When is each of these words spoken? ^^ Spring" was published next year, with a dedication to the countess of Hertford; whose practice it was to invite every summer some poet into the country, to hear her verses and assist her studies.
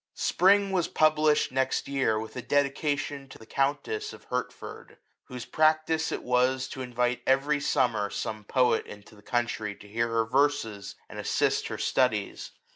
^^ 0.15 0.19
Spring" 0.19 0.71
was 0.71 0.87
published 0.87 1.51
next 1.51 1.87
year, 1.87 2.19
with 2.19 2.35
a 2.35 2.41
dedication 2.41 3.29
to 3.29 3.37
the 3.37 3.45
countess 3.45 4.13
of 4.13 4.23
Hertford; 4.23 4.97
whose 5.25 5.45
practice 5.45 6.11
it 6.11 6.23
was 6.23 6.67
to 6.69 6.81
invite 6.81 7.21
every 7.27 7.59
summer 7.59 8.09
some 8.09 8.43
poet 8.43 8.87
into 8.87 9.13
the 9.15 9.21
country, 9.21 9.75
to 9.75 9.87
hear 9.87 10.07
her 10.07 10.25
verses 10.25 10.95
and 11.07 11.19
assist 11.19 11.67
her 11.67 11.77
studies. 11.77 12.49